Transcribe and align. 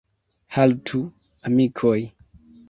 Haltu, 0.55 1.01
amikoj! 1.51 1.99